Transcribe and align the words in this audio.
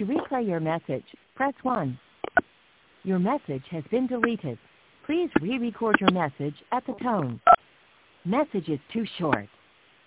To 0.00 0.06
replay 0.06 0.48
your 0.48 0.60
message, 0.60 1.04
press 1.36 1.52
1. 1.62 2.00
Your 3.04 3.18
message 3.18 3.64
has 3.70 3.84
been 3.90 4.06
deleted. 4.06 4.58
Please 5.04 5.28
re-record 5.42 5.96
your 6.00 6.10
message 6.12 6.54
at 6.72 6.86
the 6.86 6.94
tone. 7.02 7.38
Message 8.24 8.68
is 8.70 8.80
too 8.92 9.04
short. 9.18 9.48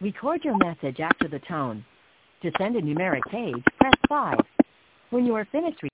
Record 0.02 0.44
your 0.44 0.58
message 0.58 1.00
after 1.00 1.28
the 1.28 1.40
tone. 1.48 1.86
To 2.42 2.52
send 2.60 2.76
a 2.76 2.82
numeric 2.82 3.22
page, 3.32 3.64
press 3.80 3.94
5. 4.10 4.40
When 5.12 5.26
you 5.28 5.36
are 5.36 5.46
finished 5.52 5.84
re- 5.84 5.90